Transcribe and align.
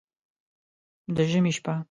د 1.15 1.17
ژمي 1.29 1.51
شپه 1.57 1.73